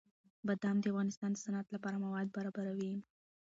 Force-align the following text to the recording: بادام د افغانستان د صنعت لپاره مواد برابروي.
بادام 0.45 0.77
د 0.79 0.85
افغانستان 0.93 1.29
د 1.33 1.37
صنعت 1.45 1.67
لپاره 1.75 2.01
مواد 2.05 2.27
برابروي. 2.35 2.93